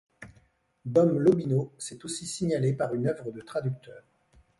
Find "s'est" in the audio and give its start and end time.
1.77-2.03